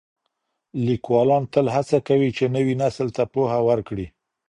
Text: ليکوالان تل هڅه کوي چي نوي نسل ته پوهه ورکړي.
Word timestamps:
ليکوالان 0.85 1.43
تل 1.53 1.65
هڅه 1.75 1.97
کوي 2.07 2.29
چي 2.37 2.45
نوي 2.55 2.75
نسل 2.81 3.07
ته 3.15 3.23
پوهه 3.33 3.59
ورکړي. 3.69 4.07